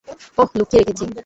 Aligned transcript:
ওহ, 0.37 0.49
লুকিয়ে 0.57 0.79
রেখেছি। 0.81 1.05